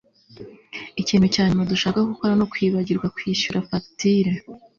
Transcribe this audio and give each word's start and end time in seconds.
Ikintu 1.01 1.27
cya 1.33 1.43
nyuma 1.49 1.69
dushaka 1.71 2.07
gukora 2.09 2.33
nukwibagirwa 2.35 3.07
kwishyura 3.15 3.65
fagitire 3.67 4.31